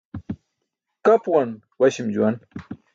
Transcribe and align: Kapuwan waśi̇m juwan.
Kapuwan 1.05 1.49
waśi̇m 1.79 2.07
juwan. 2.13 2.35